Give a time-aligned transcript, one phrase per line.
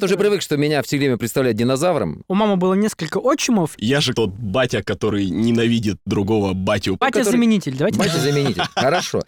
[0.00, 2.22] Ты уже привык, что меня все время представляют динозавром.
[2.28, 3.72] У мамы было несколько отчимов.
[3.78, 6.96] Я же тот батя, который ненавидит другого батю.
[7.00, 7.98] Батя-заменитель, давайте.
[7.98, 8.62] Батя-заменитель.
[8.76, 9.22] Хорошо.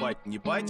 [0.00, 0.66] Бать не бать.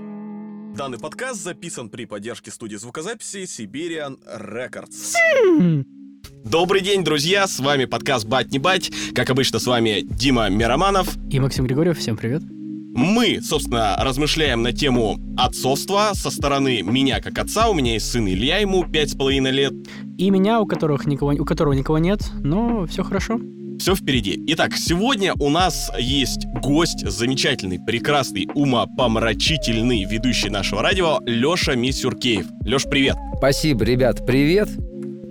[0.76, 5.14] Данный подкаст записан при поддержке студии звукозаписи Siberian Records.
[6.44, 7.46] Добрый день, друзья!
[7.46, 8.90] С вами подкаст «Бать не бать».
[9.14, 11.17] Как обычно, с вами Дима Мироманов.
[11.30, 12.42] И Максим Григорьев, всем привет.
[12.95, 17.70] Мы, собственно, размышляем на тему отцовства со стороны меня как отца.
[17.70, 19.73] У меня есть сын Илья, ему пять с половиной лет.
[20.19, 23.41] И меня, у, которых никого, у которого никого нет, но все хорошо.
[23.78, 24.38] Все впереди.
[24.48, 32.47] Итак, сегодня у нас есть гость, замечательный, прекрасный, умопомрачительный ведущий нашего радио Леша Мисюркеев.
[32.66, 33.16] Леш, привет.
[33.38, 34.69] Спасибо, ребят, привет.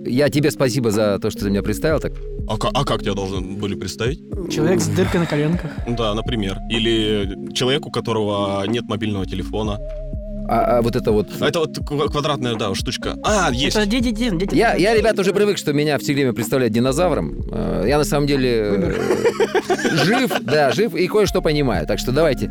[0.04, 2.12] Я тебе спасибо за то, что ты меня представил так.
[2.48, 4.20] А, а как тебя должны были представить?
[4.50, 5.70] Человек с дыркой на коленках.
[5.88, 6.58] Да, например.
[6.70, 9.78] Или человек, у которого нет мобильного телефона.
[10.48, 11.28] А, а вот это вот...
[11.40, 13.16] А это вот квадратная, да, штучка.
[13.24, 13.76] А, есть.
[13.76, 14.54] Это дети, дети, дети.
[14.54, 17.40] Я, я, ребят, уже привык, что меня все время представляют динозавром.
[17.52, 18.94] Э, Я на самом деле э,
[20.04, 21.86] жив, да, жив и кое-что понимаю.
[21.86, 22.50] Так что давайте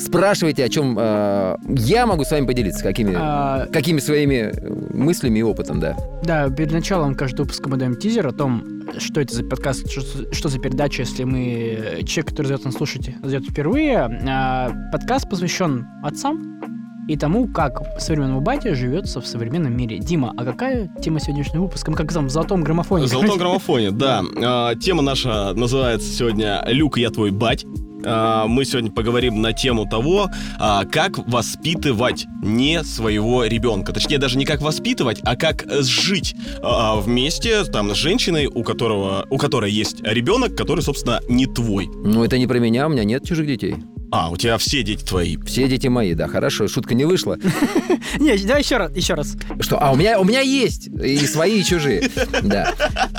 [0.00, 4.52] спрашивайте, о чем э, я могу с вами поделиться, какими, А, какими своими
[4.92, 5.96] мыслями и опытом, да.
[6.24, 10.34] да, перед началом каждого выпуска мы даем тизер о том, что это за подкаст, что,
[10.34, 13.98] что за передача, если мы человек, который зовет нас слушать, зовет впервые.
[14.28, 16.60] А, подкаст посвящен отцам
[17.08, 19.98] и тому, как современному батя живется в современном мире.
[19.98, 21.90] Дима, а какая тема сегодняшнего выпуска?
[21.90, 23.04] Мы как там в золотом граммофоне.
[23.06, 24.22] В золотом граммофоне, да.
[24.42, 27.64] А, Тема наша называется сегодня «Люк, я твой бать».
[28.04, 30.28] А, Мы сегодня поговорим на тему того,
[30.58, 33.92] а, как воспитывать не своего ребенка.
[33.92, 39.36] Точнее, даже не как воспитывать, а как жить вместе там, с женщиной, у, которого, у
[39.36, 41.88] которой есть ребенок, который, собственно, не твой.
[42.04, 43.76] Ну, это не про меня, у меня нет чужих детей.
[44.12, 45.36] А, у тебя все дети твои.
[45.46, 47.36] Все дети мои, да, хорошо, шутка не вышла.
[48.18, 49.36] Не, давай еще раз, еще раз.
[49.60, 49.78] Что?
[49.80, 52.10] А у меня, у меня есть и свои, и чужие.
[52.42, 52.74] Да.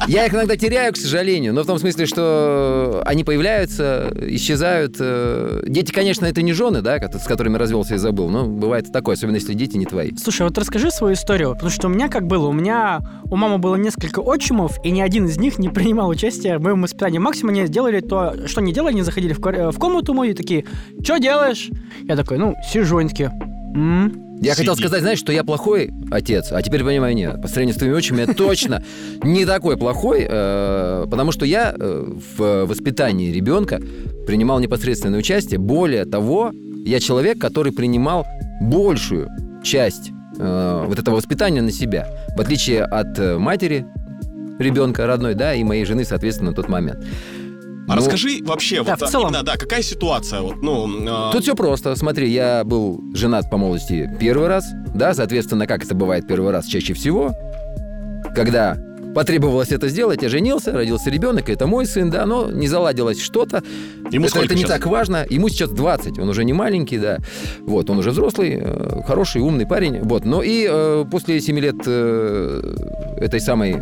[0.07, 4.97] Я их иногда теряю, к сожалению, но в том смысле, что они появляются, исчезают.
[4.99, 9.15] Э, Дети, конечно, это не жены, да, с которыми развелся и забыл, но бывает такое,
[9.15, 10.11] особенно если дети не твои.
[10.21, 12.99] Слушай, вот расскажи свою историю, потому что у меня как было, у меня
[13.29, 16.81] у мамы было несколько отчимов, и ни один из них не принимал участия в моем
[16.81, 17.17] воспитании.
[17.19, 20.35] Максимум они сделали то, что они делали, они заходили в, квар- в комнату мою и
[20.35, 20.65] такие,
[21.03, 21.69] что делаешь?
[22.07, 23.31] Я такой, ну, сижу, они такие,
[23.75, 24.83] «М, Я хотел Сиди.
[24.87, 27.41] сказать, знаешь, что я плохой отец, а теперь понимаю, нет.
[27.41, 28.83] По сравнению с твоими отчимами я точно
[29.23, 33.79] не такой плохой, э, потому что я э, в воспитании ребенка
[34.27, 35.59] принимал непосредственное участие.
[35.59, 36.51] Более того,
[36.85, 38.25] я человек, который принимал
[38.61, 39.29] большую
[39.63, 43.85] часть э, вот этого воспитания на себя, в отличие от матери
[44.59, 46.99] ребенка родной, да, и моей жены, соответственно, на тот момент.
[47.91, 49.29] А Ну, расскажи вообще, Да, вот, в целом.
[49.29, 51.93] именно, да, какая ситуация, вот, ну, а, Тут все просто.
[51.95, 54.65] Смотри, я был женат по молодости первый раз,
[54.95, 57.33] да, соответственно, как это бывает первый раз чаще всего,
[58.33, 58.77] когда
[59.13, 63.61] потребовалось это сделать, я женился, родился ребенок, это мой сын, да, но не заладилось что-то.
[64.09, 64.71] ему это, это не сейчас?
[64.71, 65.25] так важно.
[65.29, 67.17] Ему сейчас 20, он уже не маленький, да.
[67.59, 69.99] Вот, он уже взрослый, э, хороший, умный парень.
[70.01, 73.75] Вот, но и э, после 7 лет э, этой самой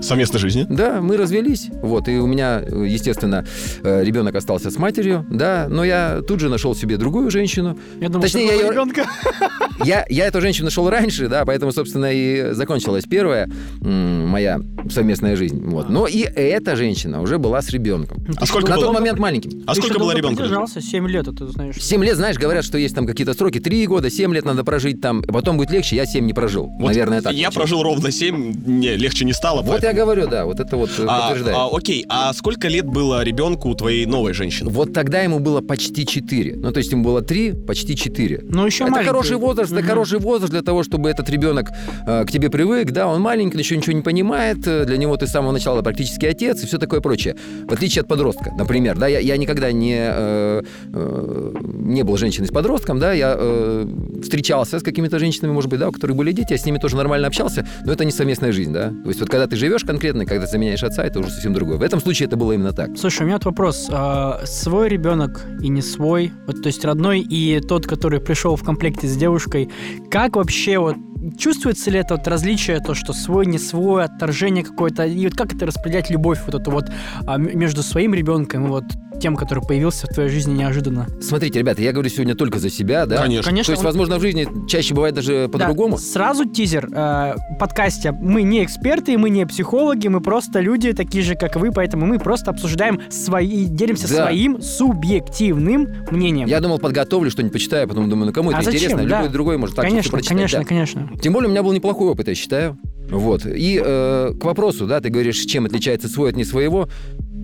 [0.00, 0.66] Совместной жизни?
[0.68, 1.68] да, мы развелись.
[1.82, 3.44] Вот, и у меня, естественно,
[3.82, 7.78] э, ребенок остался с матерью, да, но я тут же нашел себе другую женщину.
[8.00, 9.06] Я думал, Точнее, что я её- ребенка.
[9.84, 13.48] Я, я эту женщину нашел раньше, да, поэтому, собственно, и закончилась первая
[13.80, 14.58] моя
[14.90, 15.62] совместная жизнь.
[15.66, 15.88] Вот.
[15.88, 18.24] Но и эта женщина уже была с ребенком.
[18.38, 18.86] А сколько На было?
[18.86, 19.62] тот момент маленьким.
[19.68, 20.38] А сколько было ребенка?
[20.38, 21.76] Продержался 7 лет, это знаешь.
[21.80, 23.60] Семь лет, знаешь, говорят, что есть там какие-то сроки.
[23.60, 25.94] Три года, семь лет надо прожить там, потом будет легче.
[25.94, 26.66] Я семь не прожил.
[26.80, 27.32] Вот Наверное, так.
[27.34, 29.62] Я прожил ровно 7, не, легче не стало.
[29.62, 31.56] Вот я говорю, да, вот это вот э, А, подтверждает.
[31.58, 34.70] а, окей, а сколько лет было ребенку у твоей новой женщины?
[34.70, 36.56] Вот тогда ему было почти 4.
[36.56, 38.40] Ну, то есть ему было 3, почти 4.
[38.48, 39.08] Ну, еще это маленький.
[39.08, 39.88] хороший возраст, это Мгм.
[39.88, 41.70] хороший возраст для того, чтобы этот ребенок
[42.06, 45.16] э, к тебе привык, да, он маленький, он еще ничего не понимает, э, для него
[45.16, 47.36] ты с самого начала практически отец и все такое прочее.
[47.68, 50.62] В отличие от подростка, например, да, я, я никогда не, э,
[50.92, 53.86] э, не был женщиной с подростком, да, я э,
[54.22, 56.96] встречался с какими-то женщинами, может быть, да, у которых были дети, я с ними тоже
[56.96, 58.88] нормально общался, но это не совместная жизнь, да.
[59.02, 61.78] То есть вот когда ты живешь конкретно, когда заменяешь отца, это уже совсем другое.
[61.78, 62.96] В этом случае это было именно так.
[62.96, 63.88] Слушай, у меня вот вопрос.
[63.90, 68.62] А, свой ребенок и не свой, вот, то есть родной и тот, который пришел в
[68.62, 69.70] комплекте с девушкой,
[70.10, 70.96] как вообще вот
[71.36, 75.54] чувствуется ли это вот различие, то, что свой, не свой, отторжение какое-то, и вот как
[75.54, 76.90] это распределять любовь вот эту вот
[77.26, 78.84] а, между своим ребенком и вот
[79.20, 81.06] тем, который появился в твоей жизни неожиданно?
[81.20, 83.22] Смотрите, ребята, я говорю сегодня только за себя, да?
[83.22, 83.48] Конечно.
[83.50, 85.98] Конечно, То есть, он- возможно, в жизни чаще бывает даже Да, по-другому.
[85.98, 86.88] сразу тизер.
[86.92, 91.56] Э, в подкасте мы не эксперты, мы не психологи, мы просто люди такие же, как
[91.56, 94.14] вы, поэтому мы просто обсуждаем свои, делимся Да.
[94.24, 96.48] своим субъективным мнением.
[96.48, 98.92] Я думал, подготовлю что-нибудь, почитаю, а потом думаю, ну кому А это зачем?
[98.92, 99.08] интересно?
[99.08, 99.18] Да.
[99.18, 100.36] Любой другой может так конечно, прочитать.
[100.36, 100.64] конечно, да.
[100.64, 101.10] конечно.
[101.20, 102.78] Тем более у меня был неплохой опыт, я считаю.
[103.10, 103.46] Вот.
[103.46, 106.88] И э, к вопросу, да, ты говоришь, чем отличается свой от не своего.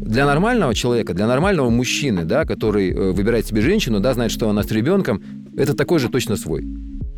[0.04, 4.50] Для нормального человека, для нормального мужчины, да, который э, выбирает себе женщину, да, знает, что
[4.50, 5.22] она с ребенком,
[5.56, 6.62] это такой же точно свой.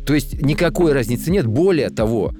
[0.05, 1.45] То есть никакой разницы нет.
[1.45, 2.31] Более того,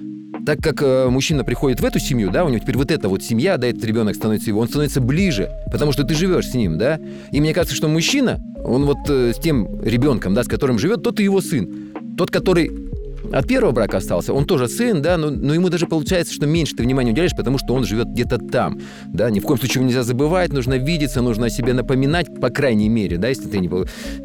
[0.46, 3.24] так как э, мужчина приходит в эту семью, да, у него теперь вот эта вот
[3.24, 6.78] семья, да, этот ребенок становится его, он становится ближе, потому что ты живешь с ним,
[6.78, 6.98] да.
[7.34, 11.04] И мне кажется, что мужчина, он вот э, с тем ребенком, да, с которым живет,
[11.04, 11.92] тот и его сын.
[12.18, 12.87] Тот, который
[13.32, 16.76] от первого брака остался, он тоже сын, да, но, но ему даже получается, что меньше
[16.76, 20.04] ты внимания уделяешь, потому что он живет где-то там, да, ни в коем случае нельзя
[20.04, 23.70] забывать, нужно видеться, нужно о себе напоминать, по крайней мере, да, если ты не,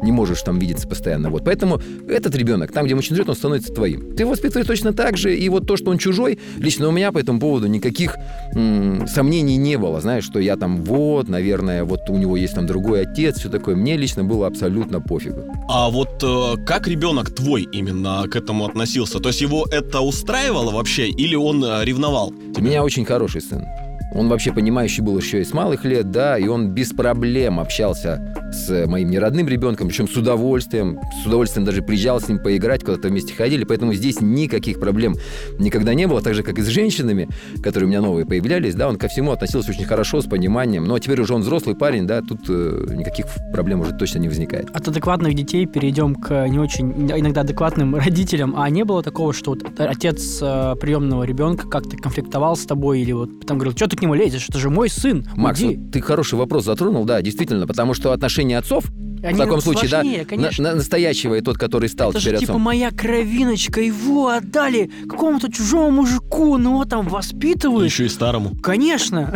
[0.03, 1.43] не можешь там видеться постоянно, вот.
[1.43, 4.15] Поэтому этот ребенок, там, где мужчина живет, он становится твоим.
[4.15, 7.11] Ты его воспитываешь точно так же, и вот то, что он чужой, лично у меня
[7.11, 8.15] по этому поводу никаких
[8.55, 12.65] м, сомнений не было, знаешь, что я там вот, наверное, вот у него есть там
[12.65, 13.75] другой отец, все такое.
[13.75, 15.43] Мне лично было абсолютно пофигу.
[15.69, 18.92] А вот э, как ребенок твой именно к этому относился?
[19.19, 22.33] То есть его это устраивало вообще или он э, ревновал?
[22.55, 23.65] У меня очень хороший сын.
[24.13, 28.21] Он вообще понимающий был еще и с малых лет, да, и он без проблем общался
[28.51, 33.07] с моим неродным ребенком, причем с удовольствием, с удовольствием даже приезжал с ним поиграть, куда-то
[33.07, 35.15] вместе ходили, поэтому здесь никаких проблем
[35.57, 37.27] никогда не было, так же, как и с женщинами,
[37.61, 40.99] которые у меня новые появлялись, да, он ко всему относился очень хорошо, с пониманием, но
[40.99, 44.69] теперь уже он взрослый парень, да, тут э, никаких проблем уже точно не возникает.
[44.75, 48.55] От адекватных детей перейдем к не очень иногда адекватным родителям.
[48.57, 53.11] А не было такого, что вот отец э, приемного ребенка как-то конфликтовал с тобой или
[53.11, 55.77] вот там говорил, что ты нему лезешь, это же мой сын, Макс, уйди».
[55.77, 58.85] вот ты хороший вопрос затронул, да, действительно, потому что отношения отцов
[59.23, 60.63] Они в таком случае, да, сложнее, конечно.
[60.63, 62.61] на- на- настоящего и тот, который стал Это теперь же типа отцом.
[62.61, 67.89] моя кровиночка, его отдали какому-то чужому мужику, ну его там воспитывают.
[67.89, 68.51] Еще и старому.
[68.61, 69.33] Конечно.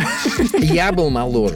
[0.59, 1.55] Я был моложе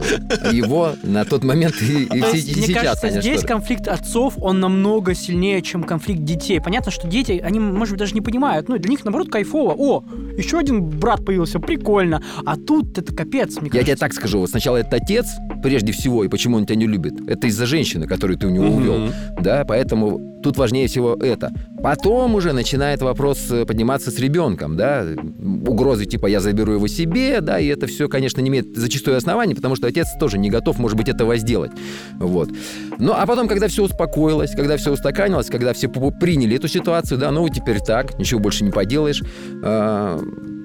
[0.51, 3.21] его на тот момент и, и есть, и мне сейчас, кажется, конечно.
[3.21, 6.61] здесь конфликт отцов, он намного сильнее, чем конфликт детей.
[6.61, 8.69] Понятно, что дети, они, может быть, даже не понимают.
[8.69, 9.73] Ну, для них, наоборот, кайфово.
[9.77, 10.03] О,
[10.37, 12.23] еще один брат появился, прикольно.
[12.45, 13.97] А тут это капец, мне Я тебе кажется.
[13.97, 15.27] так скажу, вот сначала это отец,
[15.61, 17.13] прежде всего, и почему он тебя не любит.
[17.27, 18.97] Это из-за женщины, которую ты у него увел.
[18.97, 19.13] Мгм.
[19.41, 21.51] Да, поэтому тут важнее всего это.
[21.81, 25.05] Потом уже начинает вопрос э, подниматься с ребенком, да,
[25.65, 29.55] угрозы типа я заберу его себе, да, и это все, конечно, не имеет зачастую оснований,
[29.55, 31.71] потому что отец тоже не готов, может быть, этого сделать.
[32.19, 32.49] Вот.
[32.97, 37.31] Ну, а потом, когда все успокоилось, когда все устаканилось, когда все приняли эту ситуацию, да,
[37.31, 39.23] ну, теперь так, ничего больше не поделаешь,
[39.63, 40.19] а,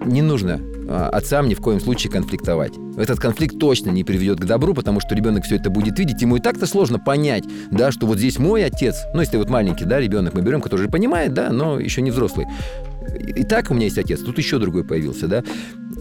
[0.04, 2.72] не нужно отцам ни в коем случае конфликтовать.
[2.96, 6.22] Этот конфликт точно не приведет к добру, потому что ребенок все это будет видеть.
[6.22, 9.84] Ему и так-то сложно понять, да, что вот здесь мой отец, ну, если вот маленький,
[9.84, 12.46] да, ребенок мы берем, который же понимает, да, но еще не взрослый.
[13.14, 15.44] И так у меня есть отец, тут еще другой появился, да.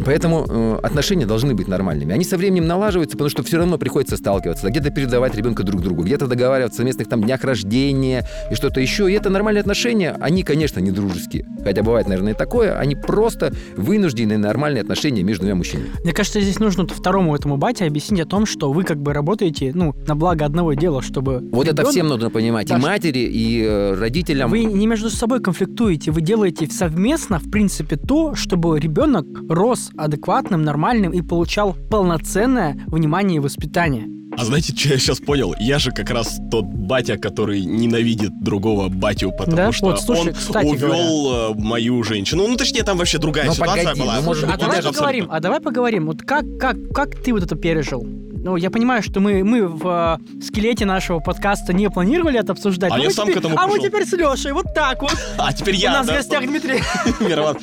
[0.06, 2.14] Поэтому э, отношения должны быть нормальными.
[2.14, 6.04] Они со временем налаживаются, потому что все равно приходится сталкиваться, где-то передавать ребенка друг другу,
[6.04, 9.10] где-то договариваться о местных там днях рождения и что-то еще.
[9.10, 10.18] И это нормальные отношения.
[10.20, 11.46] Они, конечно, не дружеские.
[11.66, 12.78] Хотя бывает, наверное, и такое.
[12.78, 15.90] Они просто вынужденные нормальные отношения между двумя мужчинами.
[16.04, 19.72] Мне кажется, здесь нужно второму этому бате объяснить о том, что вы как бы работаете,
[19.74, 21.42] ну, на благо одного дела, чтобы...
[21.52, 22.68] Вот это ребенок- всем нужно понимать.
[22.68, 24.50] Да, и матери, и э, родителям.
[24.52, 30.62] Вы не между собой конфликтуете, вы делаете совместно, в принципе, то, чтобы ребенок рос адекватным,
[30.62, 34.06] нормальным и получал полноценное внимание и воспитание.
[34.38, 35.56] А знаете, что я сейчас понял?
[35.62, 39.72] Я же как раз тот батя, который ненавидит другого батю, потому Да?
[39.72, 42.48] что Вот, слушай, он увел э, мою женщину.
[42.48, 44.16] Ну, точнее, там вообще другая Ну, ситуация погоди, была.
[44.18, 47.56] ну, может а давай поговорим, а давай поговорим, вот как, как, как ты вот это
[47.56, 48.06] пережил?
[48.46, 52.92] Ну, я понимаю, что мы, мы в э, скелете нашего подкаста не планировали это обсуждать.
[52.94, 53.88] А я мы сам теперь- к этому А мы пришел.
[53.88, 55.16] теперь с Лешей, вот так вот.
[55.40, 55.94] А теперь У я.
[55.94, 56.80] нас в да, гостях Дмитрий.
[57.28, 57.58] Мирован.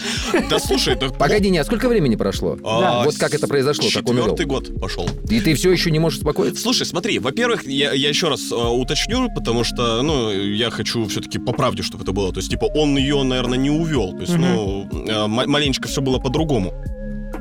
[0.50, 2.58] Да слушай, да Погоди, не, а сколько времени прошло?
[2.64, 4.16] а, Вот как это произошло, как он?
[4.16, 5.08] Четвертый год пошел.
[5.30, 6.60] И ты все еще не можешь успокоиться?
[6.60, 11.38] Слушай, смотри, во-первых, я, я еще раз э, уточню, потому что, ну, я хочу все-таки
[11.38, 12.32] по правде, чтобы это было.
[12.32, 14.14] То есть, типа, он ее, наверное, не увел.
[14.14, 14.42] То есть, Мгм.
[14.42, 16.74] ну, э, маленечко все было по-другому.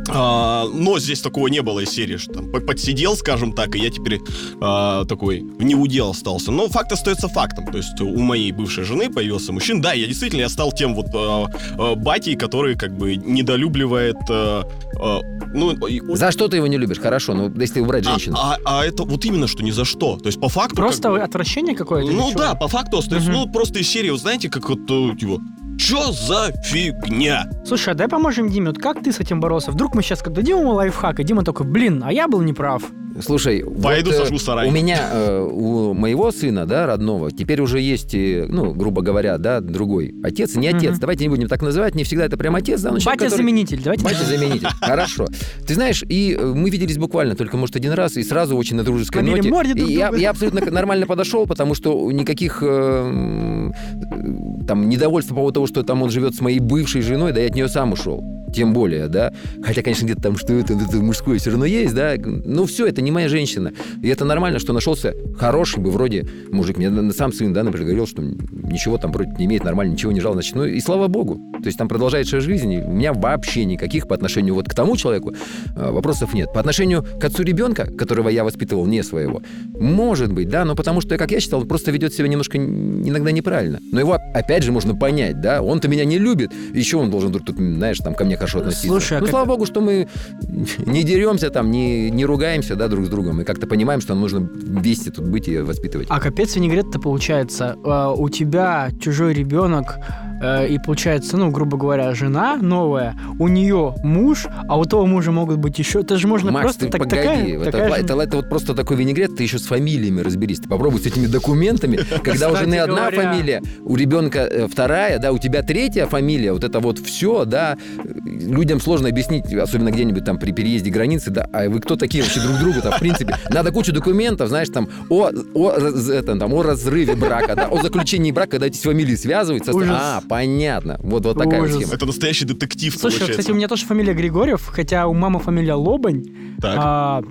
[0.10, 3.80] А, но здесь такого не было из серии, что там по- подсидел, скажем так, и
[3.80, 4.20] я теперь
[4.62, 6.52] а, такой не удел остался.
[6.52, 7.68] Но факт остается фактом.
[7.68, 9.82] То есть у моей бывшей жены появился мужчина.
[9.82, 11.46] Да, я действительно я стал тем вот а,
[11.78, 14.18] а, батей, который как бы недолюбливает.
[14.30, 14.64] а,
[15.00, 15.20] а,
[15.54, 15.76] ну,
[16.16, 17.00] За что ты его не любишь?
[17.00, 18.38] Хорошо, ну если убрать а, женщину.
[18.40, 20.18] а- а это вот именно что ни за что.
[20.18, 20.76] То есть по факту.
[20.76, 22.12] как Просто бы- отвращение какое-то?
[22.12, 23.40] ну да, по факту остается, Мгм.
[23.42, 25.40] ну просто из серии, вот знаете, как вот, э, типа,
[25.78, 27.50] чё за фигня?
[27.66, 28.68] Слушай, а дай поможем Диме.
[28.68, 29.72] Вот как ты с этим боролся?
[29.72, 32.84] Вдруг мы сейчас как дадим ему лайфхак, и Дима такой, блин, а я был неправ.
[33.20, 34.68] Слушай, Пойду вот, э, сожгу сарай.
[34.68, 39.38] У меня, э, у моего сына, да, родного, теперь уже есть, э, ну, грубо говоря,
[39.38, 40.92] да, другой отец, не отец.
[40.92, 41.00] Мгм.
[41.00, 43.82] Давайте не будем так называть, не всегда это прям отец, да, но человек, который- Батя-заменитель,
[43.84, 44.04] давайте.
[44.04, 44.68] Батя-заменитель.
[44.82, 45.28] Хорошо.
[45.68, 48.84] Ты знаешь, и э, мы виделись буквально только, может, один раз, и сразу очень на
[48.84, 49.50] дружеской ноте.
[49.50, 50.22] морде И друг я, друга.
[50.22, 53.72] я абсолютно нормально подошел, потому что никаких э,
[54.12, 57.42] э, там недовольства по поводу того, что там он живет с моей бывшей женой, да
[57.42, 58.24] я от нее сам ушел.
[58.54, 59.32] Тем более, да.
[59.64, 62.16] Хотя, конечно, где-то там что это, это мужское все равно есть, да.
[62.18, 63.74] Ну, все, это не моя женщина.
[64.02, 66.78] И это нормально, что нашелся хороший бы вроде мужик.
[66.78, 70.22] Мне сам сын, да, например, говорил, что ничего там против не имеет, нормально, ничего не
[70.22, 70.34] жал.
[70.34, 71.36] Значит, ну и слава богу.
[71.62, 74.98] То есть там продолжается жизнь, и у меня вообще никаких по отношению вот к тому
[74.98, 75.34] человеку
[75.76, 76.52] э, вопросов нет.
[76.54, 79.42] По отношению к отцу ребенка, которого я воспитывал не своего,
[79.80, 83.32] может быть, да, но потому что, как я считал, он просто ведет себя немножко иногда
[83.32, 83.80] неправильно.
[83.92, 87.46] Но его, опять же, можно понять, да, он-то меня не любит, еще он должен вдруг
[87.46, 88.88] тут, знаешь, там ко мне хорошо относиться.
[88.88, 90.08] Слушай, а ну, как- слава богу, что мы
[90.86, 94.22] не деремся там, не, не ругаемся, да, друг с другом, и как-то понимаем, что нам
[94.22, 96.08] нужно вместе тут быть и воспитывать.
[96.10, 99.96] А капец винегрет-то получается, э, у тебя чужой ребенок,
[100.42, 105.32] э, и получается, ну, грубо говоря, жена новая, у нее муж, а у того мужа
[105.32, 106.02] могут быть еще...
[106.02, 107.48] Это же можно Макс, просто ты так, погоди, такая...
[107.48, 110.60] это, такая же- это, это вот просто такой винегрет, ты еще с фамилиями разберись.
[110.60, 115.32] Ты попробуй с этими документами, когда у жены одна фамилия, у ребенка э, вторая, да,
[115.32, 117.78] у тебя третья фамилия, вот это вот все, да,
[118.24, 122.40] людям сложно объяснить, особенно где-нибудь там при переезде границы, да, а вы кто такие вообще
[122.42, 123.36] друг другу-то, в принципе.
[123.50, 128.32] Надо кучу документов, знаешь, там, о, о, это, там, о разрыве брака, да, о заключении
[128.32, 129.72] брака, когда эти фамилии связываются.
[129.92, 130.98] А, понятно.
[131.04, 131.78] Вот, вот такая вот Ужас.
[131.82, 131.94] схема.
[131.94, 133.40] Это настоящий детектив, Слушай, получается.
[133.42, 136.24] кстати, у меня тоже фамилия Григорьев, хотя у мамы фамилия Лобань,
[136.62, 136.76] Так.
[136.78, 137.22] а,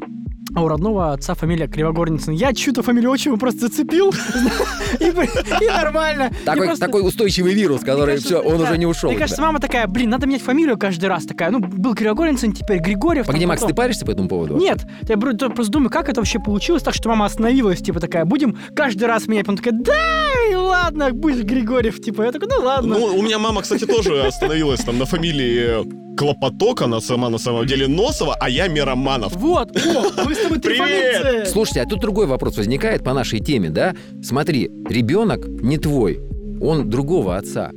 [0.55, 2.33] а у родного отца фамилия Кривогорницын.
[2.33, 4.13] Я чью-то фамилию отчима просто зацепил,
[4.99, 6.31] и, нормально.
[6.45, 9.11] Такой, устойчивый вирус, который все, он уже не ушел.
[9.11, 11.25] Мне кажется, мама такая, блин, надо менять фамилию каждый раз.
[11.25, 13.27] Такая, ну, был Григорьевцин, теперь Григорьев.
[13.27, 14.57] Погоди, Макс, ты паришься по этому поводу?
[14.57, 14.79] Нет,
[15.09, 19.05] я просто думаю, как это вообще получилось так, что мама остановилась, типа такая, будем каждый
[19.05, 19.47] раз менять.
[19.47, 22.23] Потом такая, да, ладно, будешь Григорьев, типа.
[22.23, 22.99] Я такой, ну ладно.
[22.99, 27.67] Ну, у меня мама, кстати, тоже остановилась там на фамилии Клопоток, она сама на самом
[27.67, 29.35] деле Носова, а я Мироманов.
[29.37, 31.49] Вот, о, мы тобой Привет!
[31.49, 33.95] Слушайте, а тут другой вопрос возникает по нашей теме, да?
[34.23, 36.21] Смотри, ребенок не твой,
[36.61, 37.71] он другого отца.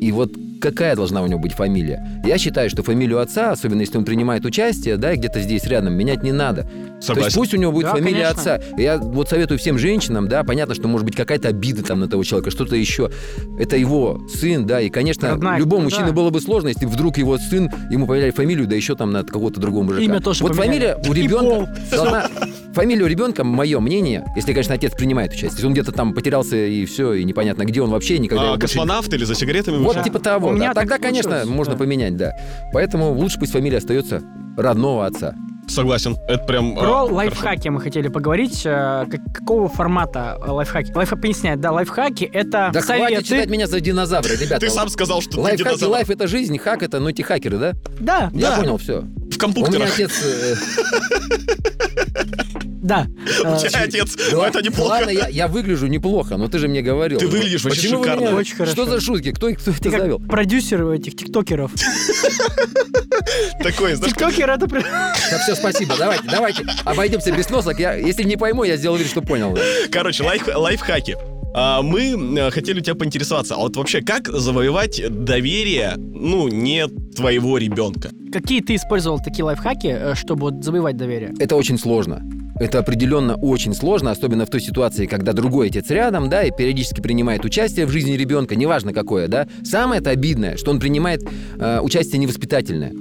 [0.00, 2.04] И вот какая должна у него быть фамилия?
[2.24, 5.94] Я считаю, что фамилию отца, особенно если он принимает участие, да, и где-то здесь рядом,
[5.94, 6.62] менять не надо.
[6.62, 7.34] То есть Согласен.
[7.38, 8.54] пусть у него будет Да, фамилия конечно.
[8.54, 8.60] отца.
[8.76, 12.24] Я вот советую всем женщинам, да, понятно, что может быть какая-то обида там на того
[12.24, 13.10] человека, что-то еще.
[13.58, 15.84] Это его сын, да, и, конечно, Родная, любому да.
[15.84, 19.22] мужчине было бы сложно, если вдруг его сын, ему поменяли фамилию, да еще там на
[19.24, 20.02] какого-то другого мужика.
[20.04, 20.94] Имя тоже Вот поменяли.
[20.94, 22.28] фамилия у И ребенка должна...
[22.74, 26.56] Фамилия у ребенка, мое мнение, если, конечно, отец принимает участие, если он где-то там потерялся
[26.56, 28.44] и все, и непонятно где, он вообще никогда...
[28.44, 30.02] А, больше- космонавт или за сигаретами Вот вышел?
[30.04, 30.74] типа того, У да.
[30.74, 31.78] Тогда, конечно, можно да.
[31.78, 32.32] поменять, да.
[32.72, 34.22] Поэтому лучше пусть фамилия остается
[34.56, 35.34] родного отца.
[35.66, 36.16] Согласен.
[36.28, 36.72] Это прям...
[36.78, 37.14] а, Про хорошо.
[37.14, 38.62] лайфхаки мы хотели поговорить.
[38.64, 40.92] Э, как- какого формата э, лайфхаки?
[40.94, 43.24] Лайфхак поясняет, да, лайфхаки— это Да хватит советы.
[43.24, 44.60] считать меня за динозавра, ребята.
[44.60, 45.92] Ты сам сказал, что ты Лайфхаки, динозавр.
[45.92, 47.72] лайф это жизнь, хак это, ну, эти хакеры, да?
[48.00, 49.02] Да, Я понял, все.
[49.02, 49.92] В У меня компьютерах.
[49.94, 50.24] отец...
[52.82, 53.06] да.
[53.40, 54.16] У тебя отец.
[54.16, 54.88] да Ну, это неплохо.
[54.90, 57.18] Ладно, я, выгляжу неплохо, но ты же мне говорил.
[57.18, 58.34] Ты выглядишь вообще шикарно.
[58.36, 58.72] Очень хорошо.
[58.72, 59.32] Что за шутки?
[59.32, 60.18] Кто, кто это Ты как завел?
[60.20, 61.72] продюсер этих тиктокеров.
[63.62, 64.66] Такой, знаешь, Тиктокер— это...
[64.68, 65.94] Так, все, спасибо.
[65.98, 66.66] Давайте, давайте.
[66.84, 67.78] Обойдемся без сносок.
[67.78, 69.56] Я, если не пойму, я сделал вид, что понял.
[69.90, 71.16] Короче, лайф- лайфхаки.
[71.54, 76.86] А, Мы э, хотели у тебя поинтересоваться, а вот вообще как завоевать доверие, ну, не
[77.16, 78.10] твоего ребенка?
[78.32, 81.34] Какие ты использовал такие лайфхаки, э, чтобы вот завоевать доверие?
[81.38, 82.22] Это очень сложно.
[82.60, 87.00] Это определенно очень сложно, особенно в той ситуации, когда другой отец рядом, да, и периодически
[87.00, 89.46] принимает участие в жизни ребенка, неважно какое, да.
[89.64, 91.22] Самое это обидное, что он принимает
[91.58, 92.92] э, участие невоспитательное.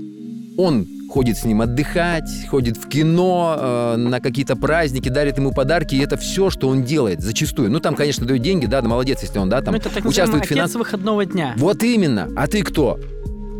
[0.58, 5.96] Он ходит с ним отдыхать, ходит в кино, э, на какие-то праздники, дарит ему подарки,
[5.96, 7.72] и это все, что он делает зачастую.
[7.72, 10.06] Ну, там, конечно, дают деньги, да, да, молодец, если он, да, там ну, это так
[10.06, 10.88] участвует в финансовых...
[10.88, 11.54] выходного дня.
[11.58, 12.30] Вот именно.
[12.36, 13.00] А ты кто?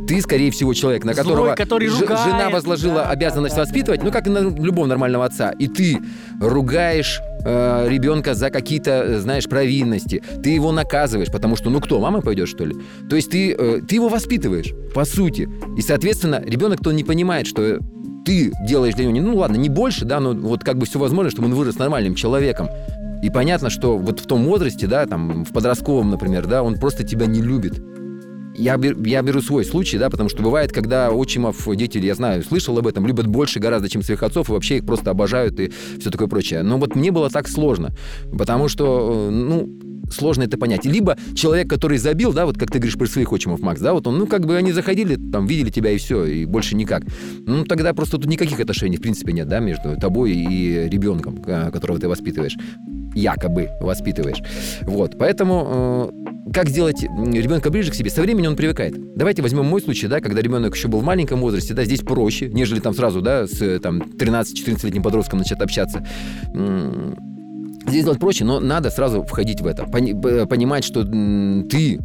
[0.08, 3.62] Ты, скорее всего, человек, на Злой, которого который ж- ругает, жена возложила да, обязанность да,
[3.62, 5.52] да, воспитывать, ну, как и на любого нормального отца.
[5.52, 6.00] И ты
[6.40, 10.24] ругаешь э, ребенка за какие-то, э, знаешь, провинности.
[10.42, 12.76] Ты его наказываешь, потому что, ну кто, мама пойдет, что ли?
[13.10, 15.50] То есть ты, э, ты его воспитываешь, по сути.
[15.78, 17.80] И, соответственно, ребенок-то не понимает, что
[18.26, 21.00] ты делаешь для него, не- ну ладно, не больше, да, но вот как бы все
[21.00, 22.70] возможно, чтобы он вырос нормальным человеком.
[23.24, 27.04] И понятно, что вот в том возрасте, да, там, в подростковом, например, да, он просто
[27.04, 27.82] тебя не любит.
[28.58, 32.78] Я, я беру свой случай, да, потому что бывает, когда отчимов дети, я знаю, слышал
[32.78, 36.10] об этом, любят больше гораздо, чем своих отцов, и вообще их просто обожают и все
[36.10, 36.64] такое прочее.
[36.64, 37.92] Но вот мне было так сложно,
[38.38, 39.70] потому что, э, ну,
[40.12, 40.86] сложно это понять.
[40.86, 44.08] Либо человек, который забил, да, вот как ты говоришь про своих отчимов, Макс, да, вот
[44.08, 47.04] он, ну, как бы они заходили, там, видели тебя и все, и больше никак.
[47.46, 52.00] Ну, тогда просто тут никаких отношений, в принципе, нет, да, между тобой и ребенком, которого
[52.00, 52.58] ты воспитываешь
[53.18, 54.42] якобы воспитываешь.
[54.84, 58.10] Вот, поэтому э, как сделать ребенка ближе к себе?
[58.10, 58.96] Со временем он привыкает.
[59.16, 62.50] Давайте возьмем мой случай, да, когда ребенок еще был в маленьком возрасте, да, здесь проще,
[62.50, 66.06] нежели там сразу, да, с там 13-14-летним подростком начать общаться.
[67.88, 69.86] Здесь сделать проще, но надо сразу входить в это.
[69.86, 72.00] Понимать, что ты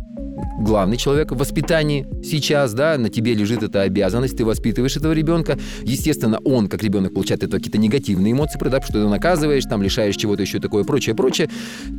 [0.61, 5.59] главный человек в воспитании сейчас, да, на тебе лежит эта обязанность, ты воспитываешь этого ребенка.
[5.83, 10.17] Естественно, он, как ребенок, получает это какие-то негативные эмоции, да, что ты наказываешь, там лишаешь
[10.17, 11.49] чего-то еще такое, прочее, прочее.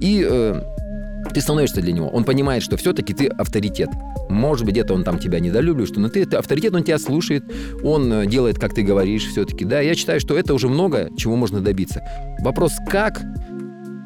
[0.02, 0.62] И э,
[1.34, 2.08] ты становишься для него.
[2.10, 3.90] Он понимает, что все-таки ты авторитет.
[4.30, 7.44] Может быть, где-то он там тебя недолюбливает, что но ты это авторитет, он тебя слушает,
[7.84, 9.66] он э, делает, как ты говоришь, все-таки.
[9.66, 12.02] Да, я считаю, что это уже много чего можно добиться.
[12.40, 13.22] Вопрос, как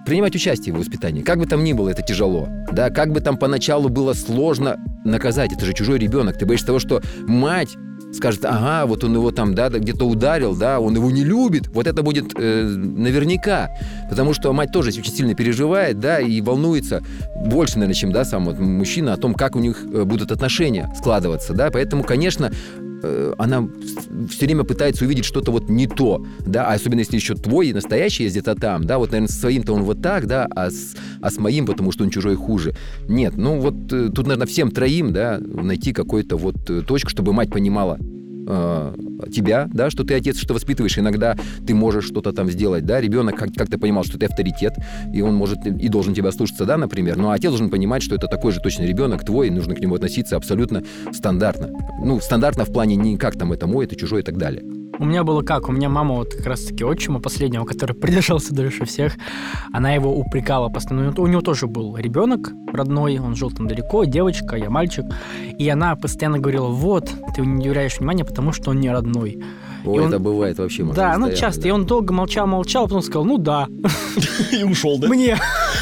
[0.05, 1.21] принимать участие в воспитании.
[1.21, 2.47] Как бы там ни было, это тяжело.
[2.71, 6.37] Да, как бы там поначалу было сложно наказать, это же чужой ребенок.
[6.37, 7.75] Ты боишься того, что мать
[8.17, 11.67] скажет, ага, вот он его там, да, где-то ударил, да, он его не любит.
[11.67, 13.69] Вот это будет э, наверняка.
[14.09, 17.01] Потому что мать тоже очень сильно переживает, да, и волнуется
[17.45, 20.91] больше, наверное, чем, да, сам вот мужчина о том, как у них э, будут отношения
[20.97, 21.69] складываться, да.
[21.71, 22.51] Поэтому, конечно,
[23.03, 23.67] Э, она
[24.29, 28.23] все время пытается увидеть что-то вот не то, да, а особенно если еще твой настоящий
[28.23, 31.29] есть где-то там, да, вот, наверное, со своим-то он вот так, да, а с, а
[31.29, 32.75] с моим, потому что он чужой хуже.
[33.07, 37.33] Нет, ну вот э, тут, наверное, всем троим, да, найти какую-то вот э, точку, чтобы
[37.33, 37.97] мать понимала,
[39.31, 40.97] тебя, да, что ты отец, что воспитываешь.
[40.97, 44.73] Иногда ты можешь что-то там сделать, да, ребенок как- как-то понимал, что ты авторитет,
[45.13, 48.27] и он может и должен тебя слушаться, да, например, но отец должен понимать, что это
[48.27, 50.83] такой же точно ребенок твой, и нужно к нему относиться абсолютно
[51.13, 51.69] стандартно.
[52.03, 54.63] Ну, стандартно в плане не как там это мой, это чужой и так далее.
[54.99, 55.69] У меня было как?
[55.69, 59.13] У меня мама вот как раз-таки отчима последнего, который придержался дольше всех,
[59.71, 61.13] она его упрекала постоянно.
[61.17, 65.05] У него тоже был ребенок родной, он жил там далеко, девочка, я мальчик.
[65.57, 69.41] И она постоянно говорила, вот, ты не уделяешь внимания, потому что он не родной.
[69.85, 70.09] Ой, он...
[70.09, 70.83] это бывает вообще.
[70.83, 71.61] Да, ну часто.
[71.61, 71.69] Да.
[71.69, 73.67] И он долго молчал-молчал, потом сказал, ну да.
[74.51, 75.07] И ушел, да?
[75.07, 75.37] Мне.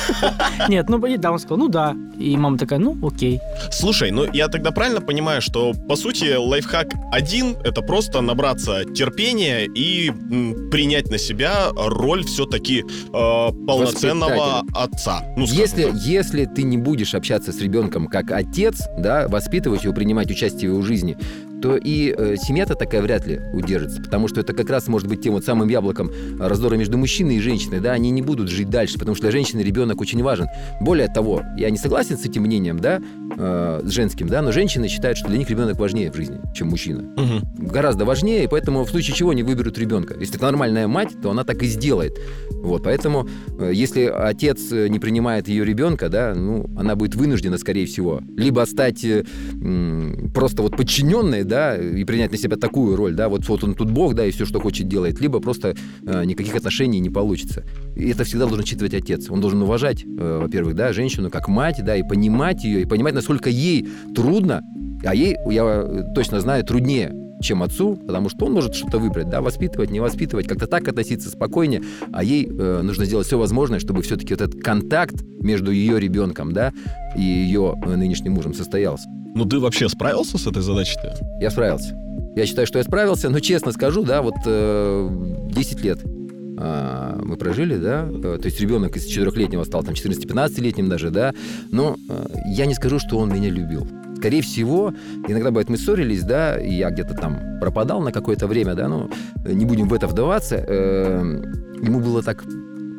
[0.70, 1.96] Нет, ну да, он сказал, ну да.
[2.18, 3.40] И мама такая, ну окей.
[3.72, 9.66] Слушай, ну я тогда правильно понимаю, что по сути лайфхак один— это просто набраться терпения
[9.66, 15.24] и м, принять на себя роль все-таки э, полноценного отца.
[15.36, 20.32] Ну, если, если ты не будешь общаться с ребенком как отец, да, воспитывать его, принимать
[20.32, 21.18] участие в его жизни,
[21.66, 25.24] то и э, семья-то такая вряд ли удержится, потому что это как раз может быть
[25.24, 29.00] тем вот самым яблоком раздора между мужчиной и женщиной, да, они не будут жить дальше,
[29.00, 30.46] потому что для женщины ребенок очень важен.
[30.80, 33.02] Более того, я не согласен с этим мнением, да,
[33.36, 36.70] э, с женским, да, но женщины считают, что для них ребенок важнее в жизни, чем
[36.70, 37.00] мужчина.
[37.00, 37.68] Угу.
[37.72, 40.14] Гораздо важнее, и поэтому в случае чего они выберут ребенка.
[40.20, 42.14] Если это нормальная мать, то она так и сделает.
[42.52, 47.58] Вот, поэтому э, если отец э, не принимает ее ребенка, да, ну, она будет вынуждена,
[47.58, 49.24] скорее всего, либо стать э,
[50.32, 53.92] просто вот подчиненной, да, и принять на себя такую роль, да, вот, вот он тут
[53.92, 57.64] бог, да, и все, что хочет, делает, либо просто э, никаких отношений не получится.
[57.96, 59.30] И это всегда должен учитывать отец.
[59.30, 63.14] Он должен уважать, э, во-первых, да, женщину как мать, да, и понимать ее, и понимать,
[63.14, 64.62] насколько ей трудно,
[65.04, 69.42] а ей, я точно знаю, труднее чем отцу, потому что он может что-то выбрать, да,
[69.42, 71.82] воспитывать, не воспитывать, как-то так относиться спокойнее,
[72.12, 76.52] а ей э, нужно сделать все возможное, чтобы все-таки вот этот контакт между ее ребенком,
[76.52, 76.74] да,
[77.16, 79.08] и ее э, нынешним мужем состоялся.
[79.36, 81.18] Ну ты вообще справился с этой задачей-то?
[81.40, 81.96] Я справился.
[82.36, 85.10] Я считаю, что я справился, но честно скажу, да, вот э,
[85.52, 90.90] 10 лет э, мы прожили, да, э, то есть ребенок из 4-летнего стал там 14-15-летним
[90.90, 91.34] даже, да,
[91.72, 93.88] но э, я не скажу, что он меня любил.
[94.18, 94.94] Скорее всего,
[95.28, 99.10] иногда бывает, мы ссорились, да, и я где-то там пропадал на какое-то время, да, ну,
[99.46, 101.44] не будем в это вдаваться, э,
[101.82, 102.44] ему было так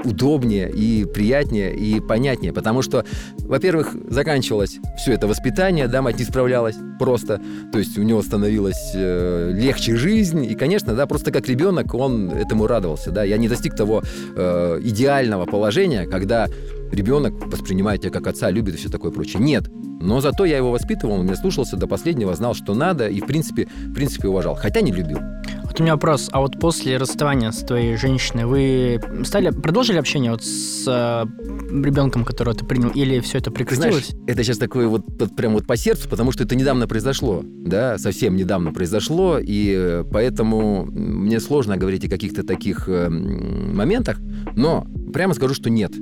[0.05, 3.05] удобнее и приятнее и понятнее, потому что,
[3.39, 7.41] во-первых, заканчивалось все это воспитание, да, мать не справлялась просто,
[7.73, 12.31] то есть у него становилась э, легче жизнь, и, конечно, да, просто как ребенок он
[12.31, 14.03] этому радовался, да, я не достиг того
[14.37, 16.47] э, идеального положения, когда
[16.93, 19.43] ребенок воспринимает тебя как отца, любит и все такое прочее.
[19.43, 19.69] Нет,
[20.01, 23.27] но зато я его воспитывал, он меня слушался до последнего, знал, что надо, и, в
[23.27, 25.19] принципе, в принципе уважал, хотя не любил.
[25.65, 26.29] Вот у меня вопрос.
[26.33, 31.25] А вот после расставания с твоей женщиной вы стали продолжили общение вот с э,
[31.85, 34.09] ребенком, которого ты принял, или все это прекратилось?
[34.09, 37.43] Знаешь, это сейчас такое вот, вот прям вот по сердцу, потому что это недавно произошло,
[37.45, 44.19] да, совсем недавно произошло, и э, поэтому мне сложно говорить о каких-то таких э, моментах,
[44.55, 45.93] но прямо скажу, что нет.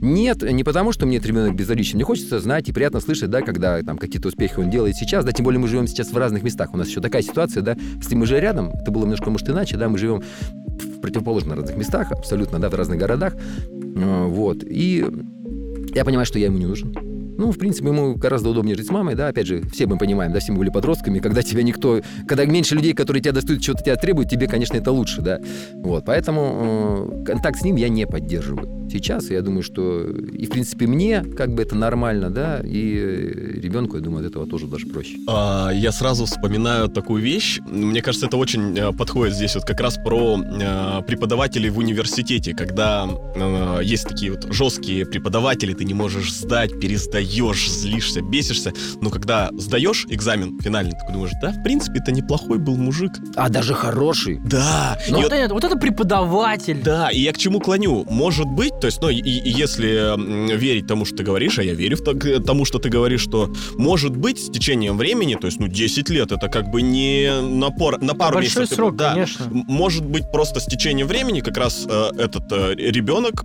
[0.00, 1.96] Нет, не потому, что мне этот ребенок безразличен.
[1.96, 5.32] Мне хочется знать и приятно слышать, да, когда там какие-то успехи он делает сейчас, да,
[5.32, 6.72] тем более мы живем сейчас в разных местах.
[6.72, 9.76] У нас еще такая ситуация, да, если мы же рядом, это было немножко, может, иначе,
[9.76, 15.06] да, мы живем в противоположных разных местах, абсолютно, да, в разных городах, э, вот, и
[15.92, 16.94] Я понимаю, что я ему не нужен.
[17.36, 20.32] Ну, в принципе, ему гораздо удобнее жить с мамой, да, опять же, все мы понимаем,
[20.32, 23.82] да, все мы были подростками, когда тебя никто, когда меньше людей, которые тебя достают, что-то
[23.82, 25.40] тебя требуют, тебе, конечно, это лучше, да.
[25.74, 29.30] Вот, поэтому э, контакт с ним я не поддерживаю сейчас.
[29.30, 34.02] Я думаю, что и, в принципе, мне как бы это нормально, да, и ребенку, я
[34.02, 35.16] думаю, от этого тоже даже проще.
[35.28, 37.60] А, я сразу вспоминаю такую вещь.
[37.66, 42.54] Мне кажется, это очень э, подходит здесь вот как раз про э, преподавателей в университете,
[42.54, 49.10] когда э, есть такие вот жесткие преподаватели, ты не можешь сдать, пересдаешь, злишься, бесишься, но
[49.10, 53.12] когда сдаешь экзамен финальный, ты думаешь, да, в принципе, это неплохой был мужик.
[53.36, 54.40] А даже хороший.
[54.44, 54.98] Да.
[55.08, 56.82] Ну, вот, вот, это, вот это преподаватель.
[56.82, 58.04] Да, и я к чему клоню?
[58.08, 61.74] Может быть, то есть, ну, и, и если верить тому, что ты говоришь, а я
[61.74, 65.60] верю в так, тому, что ты говоришь, что может быть с течением времени, то есть,
[65.60, 68.76] ну, 10 лет, это как бы не напор, на пару Большой месяцев.
[68.76, 69.46] срок, да, конечно.
[69.50, 73.44] Может быть, просто с течением времени как раз э, этот э, ребенок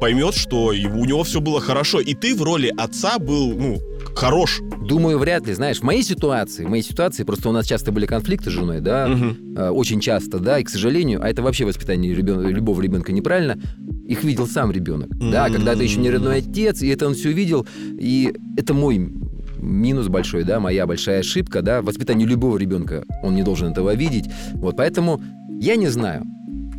[0.00, 3.78] поймет, что у него все было хорошо, и ты в роли отца был, ну,
[4.14, 4.60] хорош.
[4.86, 5.54] Думаю, вряд ли.
[5.54, 8.80] Знаешь, в моей ситуации, в моей ситуации, просто у нас часто были конфликты с женой,
[8.80, 9.08] да,
[9.56, 13.58] э, очень часто, да, и, к сожалению, а это вообще воспитание ребен- любого ребенка неправильно,
[14.06, 15.52] их видел сам ребенок, да, М.
[15.54, 17.66] когда ты еще не родной отец, и это он все видел,
[17.98, 19.10] и это мой
[19.58, 24.24] минус большой, да, моя большая ошибка, да, воспитание любого ребенка, он не должен этого видеть,
[24.54, 25.22] вот, поэтому
[25.60, 26.24] я не знаю,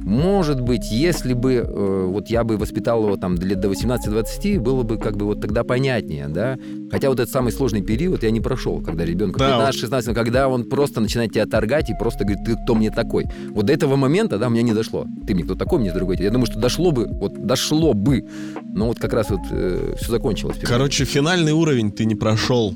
[0.04, 4.84] может быть, если бы э, вот я бы воспитал его там лет до 18-20, было
[4.84, 6.58] бы как бы вот тогда понятнее, да.
[6.92, 10.66] Хотя вот этот самый сложный период я не прошел, когда ребенку Да, 15-16, когда он
[10.66, 13.26] просто начинает тебя торгать и просто говорит, ты кто мне такой.
[13.50, 15.06] Вот до этого момента, да, меня не дошло.
[15.26, 16.18] Ты мне кто такой, мне другой.
[16.18, 18.26] Я думаю, что дошло бы, вот дошло бы,
[18.74, 20.58] но вот как раз вот все закончилось.
[20.62, 22.74] Короче, финальный уровень ты не прошел.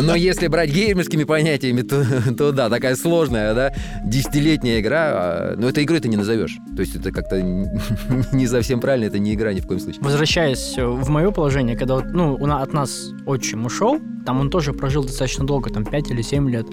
[0.00, 2.04] Но если брать геймерскими понятиями, то,
[2.36, 6.58] то да, такая сложная, да, десятилетняя игра, а, но это игрой ты не назовешь.
[6.76, 7.40] То есть это как-то
[8.32, 10.02] не совсем правильно, это не игра ни в коем случае.
[10.02, 14.72] Возвращаясь э, в мое положение, когда вот, ну, от нас отчим ушел, там он тоже
[14.72, 16.66] прожил достаточно долго, там 5 или 7 лет.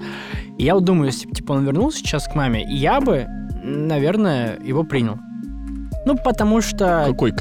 [0.58, 3.26] И я вот думаю, если бы, типа, он вернулся сейчас к маме, я бы,
[3.62, 5.18] наверное, его принял.
[6.04, 7.04] Ну, потому что...
[7.06, 7.32] Какой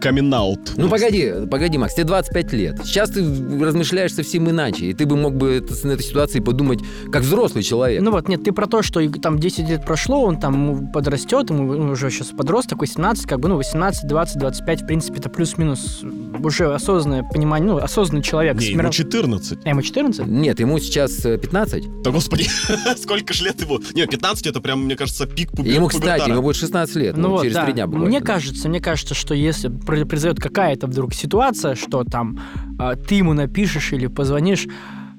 [0.00, 0.74] камин- камин-аут?
[0.76, 2.80] Ну погоди, погоди, Макс, тебе 25 лет.
[2.84, 3.20] Сейчас ты
[3.60, 6.80] размышляешь совсем иначе, и ты бы мог бы на этой ситуации подумать
[7.12, 8.02] как взрослый человек.
[8.02, 11.92] Ну вот, нет, ты про то, что там 10 лет прошло, он там подрастет, ему
[11.92, 16.00] уже сейчас подросток, 18, как бы, ну, 18, 20, 25, в принципе, это плюс-минус
[16.44, 18.56] уже осознанное понимание, ну, осознанный человек.
[18.58, 19.58] Не, ему миром- 14.
[19.64, 20.26] А, ему 14?
[20.26, 22.02] Нет, ему сейчас э, 15.
[22.02, 22.46] Да господи,
[22.96, 23.80] сколько ж лет ему?
[23.94, 26.32] Не, 15 это прям, мне кажется, пик И пубер- ему, кстати, пубертара.
[26.32, 27.16] ему будет 16 лет.
[27.16, 27.64] Ну вот вот, через да.
[27.64, 28.08] три дня буквально.
[28.08, 32.38] Мне кажется, мне кажется, что если про- произойдет какая-то вдруг ситуация, что там
[32.78, 34.66] а, ты ему напишешь или позвонишь,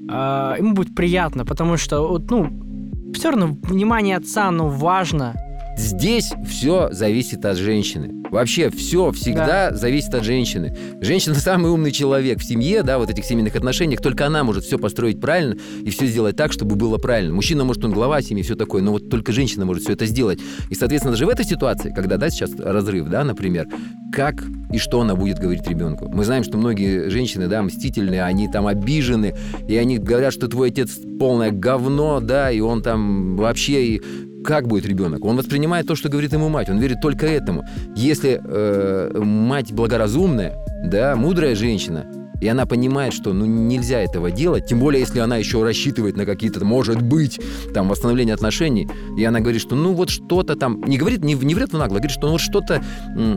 [0.09, 5.35] а, ему будет приятно, потому что, вот, ну, все равно внимание отца, оно важно.
[5.77, 8.23] Здесь все зависит от женщины.
[8.31, 10.75] Вообще все всегда зависит от женщины.
[11.01, 14.01] Женщина самый умный человек в семье, да, вот этих семейных отношениях.
[14.01, 17.33] Только она может все построить правильно и все сделать так, чтобы было правильно.
[17.33, 20.39] Мужчина, может, он глава семьи, все такое, но вот только женщина может все это сделать.
[20.69, 23.67] И, соответственно, даже в этой ситуации, когда, да, сейчас разрыв, да, например,
[24.11, 26.09] как и что она будет говорить ребенку.
[26.09, 29.35] Мы знаем, что многие женщины, да, мстительные, они там обижены,
[29.67, 34.01] и они говорят, что твой отец полное говно, да, и он там вообще и
[34.47, 35.25] как будет ребенок?
[35.25, 36.69] Он воспринимает то, что говорит ему мать.
[36.69, 37.65] Он верит только этому.
[37.97, 40.55] Если э, мать благоразумная,
[40.85, 42.05] да, мудрая женщина,
[42.41, 46.25] и она понимает, что ну нельзя этого делать, тем более если она еще рассчитывает на
[46.25, 47.39] какие-то, может быть,
[47.73, 51.55] там восстановление отношений, и она говорит, что ну вот что-то там, не говорит, не, не
[51.55, 52.83] врет нагло, говорит, что ну вот что-то,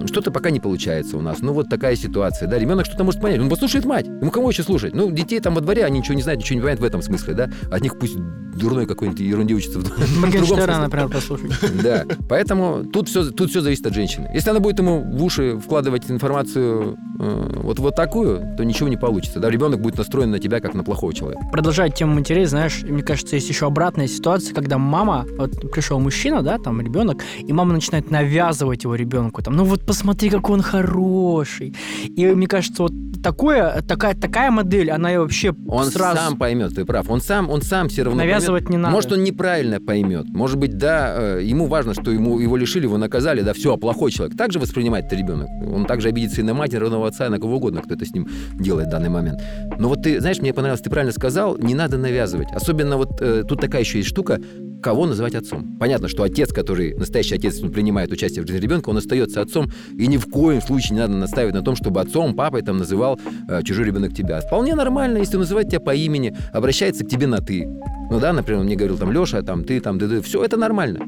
[0.07, 3.41] что-то пока не получается у нас, ну вот такая ситуация, да, ребенок что-то может понять,
[3.41, 4.95] он послушает мать, ему кого еще слушать?
[4.95, 7.35] Ну детей там во дворе, они ничего не знают, ничего не понимают в этом смысле,
[7.35, 8.17] да, от них пусть
[8.55, 10.79] дурной какой-нибудь ерунде в другом Моргенштерна, смысле.
[10.79, 11.83] например, послушать.
[11.83, 14.31] Да, поэтому тут все, тут все зависит от женщины.
[14.33, 18.97] Если она будет ему в уши вкладывать информацию э, вот, вот такую, то ничего не
[18.97, 19.41] получится.
[19.41, 21.43] Да, ребенок будет настроен на тебя как на плохого человека.
[21.51, 26.43] Продолжая тему матерей, знаешь, мне кажется, есть еще обратная ситуация, когда мама, вот пришел мужчина,
[26.43, 30.63] да, там ребенок, и мама начинает навязывать его ребенку, там, ну вот посмотри, какой он
[30.63, 31.75] хороший.
[32.05, 36.75] И мне кажется, вот такое, такая, такая модель, она и вообще Он сразу сам поймет,
[36.75, 37.09] ты прав.
[37.11, 38.83] Он сам, он сам все равно навязывать не поймет.
[38.83, 38.95] надо.
[38.95, 40.27] Может, он неправильно поймет.
[40.29, 44.11] Может быть, да, э, ему важно, что ему, его лишили, его наказали, да, все, плохой
[44.11, 44.37] человек.
[44.37, 45.49] Так же воспринимает ребенок.
[45.63, 47.95] Он также обидится и на мать, и на родного отца, и на кого угодно, кто
[47.95, 49.41] это с ним делает в данный момент.
[49.79, 52.49] Но вот ты, знаешь, мне понравилось, ты правильно сказал, не надо навязывать.
[52.53, 54.41] Особенно вот э, тут такая еще есть штука,
[54.83, 55.77] кого называть отцом.
[55.79, 59.71] Понятно, что отец, который, настоящий отец, он принимает участие в жизни ребенка, он остается отцом,
[59.97, 63.19] и ни в коем случае не надо настаивать на том, чтобы отцом, папой там называл
[63.49, 64.41] э, чужой ребенок тебя.
[64.41, 67.67] Вполне нормально, если он называет тебя по имени, обращается к тебе на «ты».
[68.11, 70.21] Ну да, например, он мне говорил там, Леша, там, ты, там, ты, ты.
[70.21, 71.01] Все это нормально.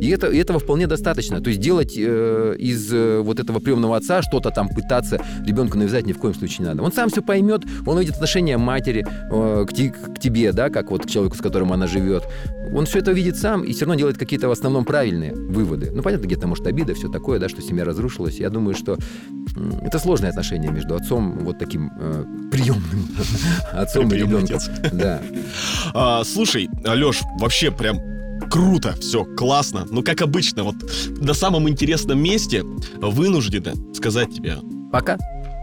[0.00, 1.40] И это, и этого вполне достаточно.
[1.40, 6.06] То есть делать э, из э, вот этого приемного отца что-то там пытаться ребенку навязать
[6.06, 6.82] ни в коем случае не надо.
[6.82, 10.90] Он сам все поймет, он увидит отношение матери э, к, ти, к тебе, да, как
[10.90, 12.24] вот к человеку, с которым она живет.
[12.72, 15.90] Он все это видит сам и все равно делает какие-то в основном правильные выводы.
[15.92, 18.38] Ну, понятно, где-то может обида, все такое, да, что семья разрушилась.
[18.38, 18.98] Я думаю, что
[19.82, 23.08] это сложные отношения между отцом, вот таким э, приемным
[23.72, 24.58] отцом и ребенком.
[24.92, 25.20] Да.
[25.94, 28.17] А, слушай, Алеш, вообще прям
[28.50, 29.86] круто, все, классно.
[29.90, 30.76] Но как обычно, вот
[31.20, 32.62] на самом интересном месте
[33.00, 34.58] вынуждены сказать тебе
[34.90, 35.18] Пока.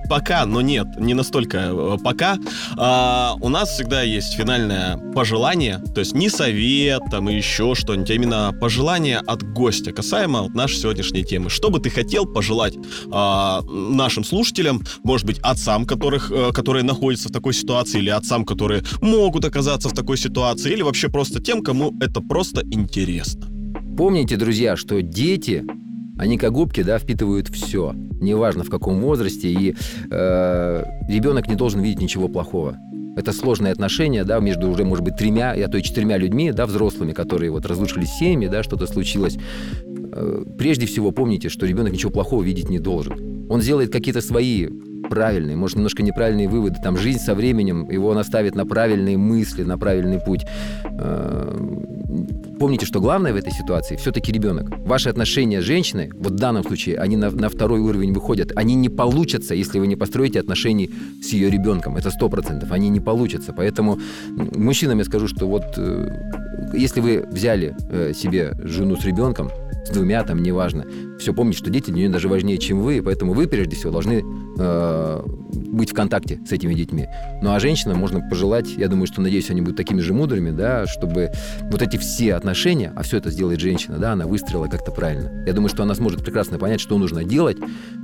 [0.10, 2.38] Пока, но нет, не настолько э, пока.
[2.78, 8.12] А, у нас всегда есть финальное пожелание, то есть не совет там и еще что-нибудь,
[8.12, 11.50] а именно пожелание от гостя касаемо нашей сегодняшней темы.
[11.50, 12.76] Что бы ты хотел пожелать
[13.12, 18.46] а, нашим слушателям, может быть, отцам, которых, а, которые находятся в такой ситуации, или отцам,
[18.46, 23.48] которые могут оказаться в такой ситуации, или вообще просто тем, кому это просто интересно.
[23.98, 25.64] Помните, друзья, что дети
[26.18, 29.76] они как губки, да, впитывают все, неважно в каком возрасте, и
[30.10, 32.78] э, ребенок не должен видеть ничего плохого.
[33.18, 36.66] Это сложные отношения, да, между уже, может быть, тремя, а то и четырьмя людьми, да,
[36.66, 39.38] взрослыми, которые вот разрушились семьи, да, что-то случилось.
[39.86, 43.48] Э, прежде всего помните, что ребенок ничего плохого видеть не должен.
[43.50, 44.68] Он сделает какие-то свои
[45.10, 46.78] правильные, может, немножко неправильные выводы.
[46.84, 50.46] Там жизнь со временем его наставит на правильные мысли, на правильный путь.
[50.84, 51.58] Э,
[52.60, 54.70] помните, что главное в этой ситуации все-таки ребенок.
[54.80, 58.52] Ваши отношения с женщиной, вот в данном случае, они на, на второй уровень выходят.
[58.56, 60.90] Они не получатся, если вы не построите отношения
[61.22, 61.98] с ее ребенком.
[61.98, 62.72] Это сто процентов.
[62.72, 63.54] Они не получатся.
[63.54, 64.00] Поэтому
[64.56, 66.10] мужчинам я скажу, что вот э,
[66.74, 69.50] если вы взяли э, себе жену с ребенком,
[69.86, 70.86] с двумя, там, неважно.
[71.20, 74.24] Все помните, что дети для нее даже важнее, чем вы, поэтому вы, прежде всего, должны
[74.58, 75.22] э,
[75.54, 77.08] быть в контакте с этими детьми.
[77.42, 80.86] Ну, а женщинам можно пожелать, я думаю, что, надеюсь, они будут такими же мудрыми, да,
[80.88, 81.32] чтобы
[81.72, 85.44] вот эти все отношения, а все это сделает женщина, да, она выстроила как-то правильно.
[85.46, 87.58] Я думаю, что она сможет прекрасно понять, что нужно делать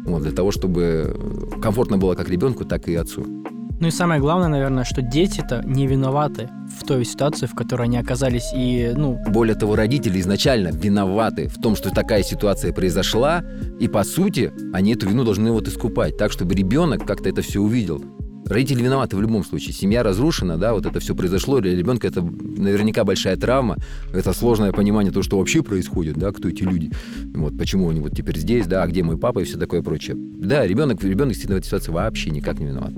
[0.06, 3.40] вот, для того, чтобы комфортно было как ребенку, так и отцу.
[3.82, 7.98] Ну и самое главное, наверное, что дети-то не виноваты в той ситуации, в которой они
[7.98, 8.52] оказались.
[8.56, 9.20] И, ну...
[9.30, 13.44] Более того, родители изначально виноваты в том, что такая ситуация произошла,
[13.80, 17.60] и, по сути, они эту вину должны вот искупать, так, чтобы ребенок как-то это все
[17.60, 18.04] увидел.
[18.46, 19.74] Родители виноваты в любом случае.
[19.74, 21.60] Семья разрушена, да, вот это все произошло.
[21.60, 23.78] Для ребенка это наверняка большая травма.
[24.13, 26.91] Это сложное понимание того, что вообще происходит, да, кто эти люди.
[27.34, 30.15] Вот почему они вот теперь здесь, да, а где мой папа и все такое прочее.
[30.17, 32.94] Да, ребенок, ребенок действительно в этой ситуации вообще никак не виноват.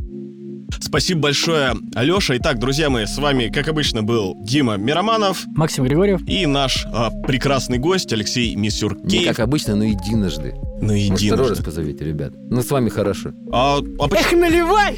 [0.80, 2.38] Спасибо большое, Алеша.
[2.38, 5.46] Итак, друзья мои, с вами, как обычно, был Дима Мироманов.
[5.56, 6.22] Максим Григорьев.
[6.28, 9.22] И наш а, прекрасный гость Алексей Мисюркеев.
[9.22, 10.56] Не как обычно, но единожды.
[10.82, 11.12] Ну, единожды.
[11.12, 12.34] Может, второй раз позовите, ребят.
[12.50, 13.32] Ну, с вами хорошо.
[13.52, 14.08] А, а.
[14.16, 14.98] Эх, наливай!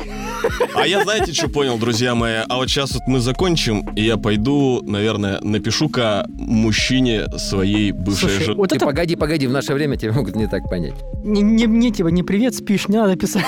[0.75, 2.37] А я, знаете, что понял, друзья мои?
[2.47, 8.55] А вот сейчас вот мы закончим, и я пойду, наверное, напишу-ка мужчине своей бывшей жены.
[8.55, 8.85] Вот это...
[8.85, 10.95] погоди, погоди, в наше время тебя могут не так понять.
[11.23, 13.45] Не, не, мне типа не привет спишь, не надо писать.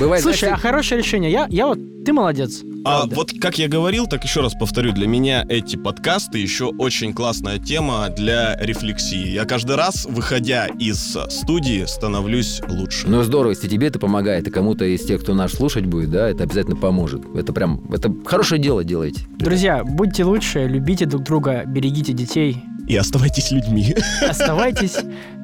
[0.00, 1.30] Бывает, Слушай, знаешь, а хорошее решение.
[1.30, 2.62] Я, я вот, ты молодец.
[2.84, 3.16] А правда.
[3.16, 7.58] вот как я говорил, так еще раз повторю, для меня эти подкасты еще очень классная
[7.58, 9.28] тема для рефлексии.
[9.28, 13.08] Я каждый раз, выходя из студии, становлюсь лучше.
[13.08, 16.28] Ну здорово, если тебе это помогает, и кому-то из тех, кто нас слушать будет, да,
[16.30, 17.22] это обязательно поможет.
[17.34, 19.22] Это прям, это хорошее дело делаете.
[19.38, 22.62] Друзья, будьте лучше, любите друг друга, берегите детей.
[22.88, 23.94] И оставайтесь людьми.
[24.26, 24.96] Оставайтесь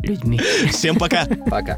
[0.03, 0.41] людьми.
[0.71, 1.27] Всем пока.
[1.51, 1.77] Пока.